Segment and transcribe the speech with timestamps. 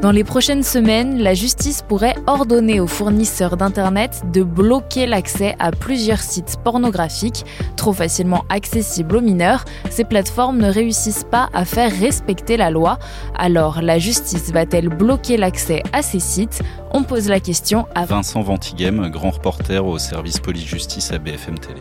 [0.00, 5.72] Dans les prochaines semaines, la justice pourrait ordonner aux fournisseurs d'Internet de bloquer l'accès à
[5.72, 7.44] plusieurs sites pornographiques
[7.76, 9.64] trop facilement accessibles aux mineurs.
[9.90, 13.00] Ces plateformes ne réussissent pas à faire respecter la loi.
[13.36, 16.62] Alors, la justice va-t-elle bloquer l'accès à ces sites?
[16.92, 21.80] On pose la question à Vincent Ventigem, grand reporter au service police-justice à BFM Télé.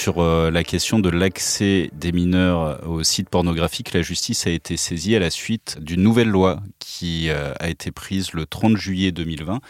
[0.00, 4.78] Sur euh, la question de l'accès des mineurs aux sites pornographiques, la justice a été
[4.78, 9.12] saisie à la suite d'une nouvelle loi qui euh, a été prise le 30 juillet
[9.12, 9.60] 2020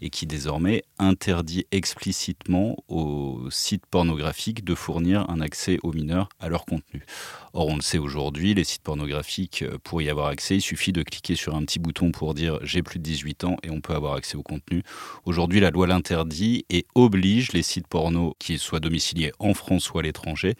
[0.00, 6.48] et qui désormais interdit explicitement aux sites pornographiques de fournir un accès aux mineurs à
[6.48, 7.04] leur contenu.
[7.52, 10.92] Or, on le sait aujourd'hui, les sites pornographiques, euh, pour y avoir accès, il suffit
[10.92, 13.82] de cliquer sur un petit bouton pour dire j'ai plus de 18 ans et on
[13.82, 14.82] peut avoir accès au contenu.
[15.26, 19.98] Aujourd'hui, la loi l'interdit et oblige les sites porno qui soient domiciliés en France ou
[19.98, 20.56] à l'étranger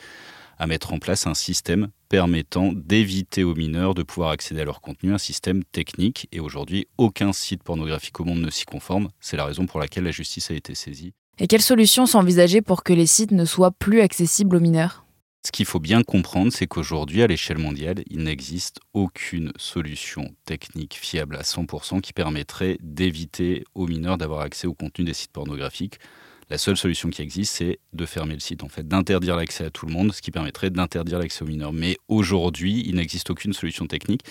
[0.61, 4.83] à mettre en place un système permettant d'éviter aux mineurs de pouvoir accéder à leur
[4.83, 6.29] contenu, un système technique.
[6.33, 9.09] Et aujourd'hui, aucun site pornographique au monde ne s'y conforme.
[9.21, 11.15] C'est la raison pour laquelle la justice a été saisie.
[11.39, 15.07] Et quelles solutions sont envisagées pour que les sites ne soient plus accessibles aux mineurs?
[15.47, 20.95] Ce qu'il faut bien comprendre, c'est qu'aujourd'hui, à l'échelle mondiale, il n'existe aucune solution technique
[20.95, 25.99] fiable à 100% qui permettrait d'éviter aux mineurs d'avoir accès au contenu des sites pornographiques.
[26.51, 29.71] La seule solution qui existe, c'est de fermer le site, en fait, d'interdire l'accès à
[29.71, 31.73] tout le monde, ce qui permettrait d'interdire l'accès aux mineurs.
[31.73, 34.23] Mais aujourd'hui, il n'existe aucune solution technique.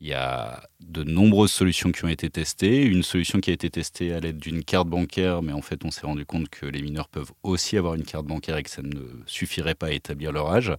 [0.00, 2.82] Il y a de nombreuses solutions qui ont été testées.
[2.84, 5.90] Une solution qui a été testée à l'aide d'une carte bancaire, mais en fait, on
[5.90, 8.82] s'est rendu compte que les mineurs peuvent aussi avoir une carte bancaire et que ça
[8.82, 10.72] ne suffirait pas à établir leur âge.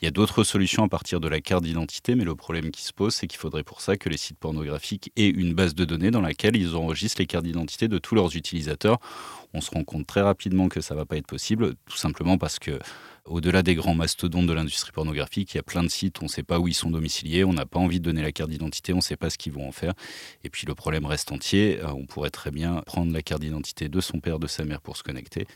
[0.00, 2.82] Il y a d'autres solutions à partir de la carte d'identité, mais le problème qui
[2.82, 5.84] se pose, c'est qu'il faudrait pour ça que les sites pornographiques aient une base de
[5.84, 9.00] données dans laquelle ils enregistrent les cartes d'identité de tous leurs utilisateurs
[9.54, 12.58] on se rend compte très rapidement que ça va pas être possible, tout simplement parce
[12.58, 12.78] que
[13.24, 16.30] au-delà des grands mastodontes de l'industrie pornographique, il y a plein de sites, on ne
[16.30, 18.92] sait pas où ils sont domiciliés, on n'a pas envie de donner la carte d'identité,
[18.92, 19.92] on ne sait pas ce qu'ils vont en faire.
[20.44, 23.88] Et puis le problème reste entier, euh, on pourrait très bien prendre la carte d'identité
[23.88, 25.46] de son père, de sa mère pour se connecter.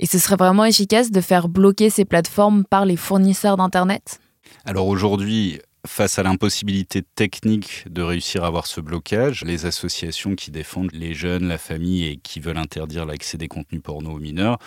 [0.00, 4.20] Et ce serait vraiment efficace de faire bloquer ces plateformes par les fournisseurs d'Internet?
[4.64, 10.52] Alors aujourd'hui, Face à l'impossibilité technique de réussir à avoir ce blocage, les associations qui
[10.52, 14.58] défendent les jeunes, la famille et qui veulent interdire l'accès des contenus porno aux mineurs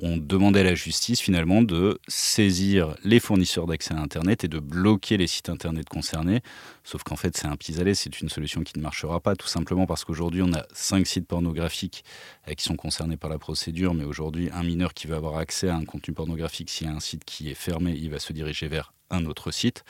[0.00, 4.60] ont demandé à la justice finalement de saisir les fournisseurs d'accès à Internet et de
[4.60, 6.42] bloquer les sites Internet concernés.
[6.84, 9.86] Sauf qu'en fait, c'est un pis-aller, c'est une solution qui ne marchera pas, tout simplement
[9.86, 12.04] parce qu'aujourd'hui, on a cinq sites pornographiques
[12.46, 15.70] euh, qui sont concernés par la procédure, mais aujourd'hui, un mineur qui veut avoir accès
[15.70, 18.32] à un contenu pornographique, s'il y a un site qui est fermé, il va se
[18.32, 19.84] diriger vers un autre site.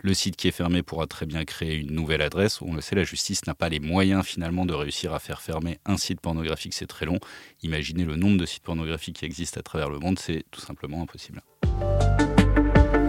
[0.00, 2.62] Le site qui est fermé pourra très bien créer une nouvelle adresse.
[2.62, 5.78] On le sait, la justice n'a pas les moyens finalement de réussir à faire fermer
[5.84, 7.18] un site pornographique, c'est très long.
[7.62, 11.02] Imaginez le nombre de sites pornographiques qui existent à travers le monde, c'est tout simplement
[11.02, 11.42] impossible.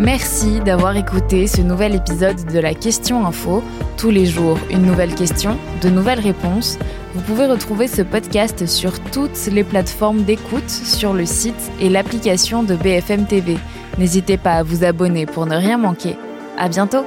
[0.02, 3.64] Merci d'avoir écouté ce nouvel épisode de la Question Info.
[3.98, 6.80] Tous les jours, une nouvelle question, de nouvelles réponses.
[7.14, 12.64] Vous pouvez retrouver ce podcast sur toutes les plateformes d'écoute, sur le site et l'application
[12.64, 13.58] de BFM TV.
[13.98, 16.16] N'hésitez pas à vous abonner pour ne rien manquer.
[16.58, 17.06] À bientôt!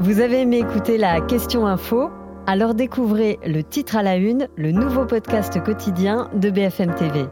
[0.00, 2.10] Vous avez aimé écouter la Question Info?
[2.46, 7.26] Alors découvrez le titre à la une, le nouveau podcast quotidien de BFM TV.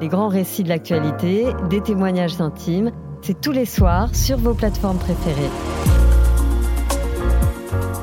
[0.00, 2.90] Les grands récits de l'actualité, des témoignages intimes,
[3.20, 5.50] c'est tous les soirs sur vos plateformes préférées.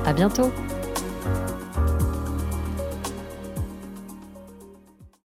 [0.05, 0.51] À bientôt!